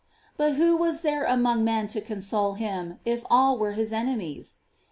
[0.21, 4.55] "* But who was there among men to console him, if all were his enemies?